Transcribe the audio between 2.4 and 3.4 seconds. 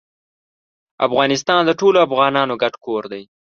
ګډ کور دی.